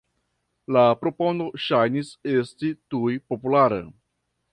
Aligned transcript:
La 0.77 0.85
propono 1.01 1.49
ŝajnis 1.65 2.09
esti 2.31 2.71
tuj 2.95 3.13
populara. 3.35 3.79